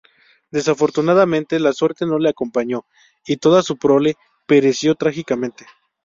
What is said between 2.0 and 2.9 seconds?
no le acompañó,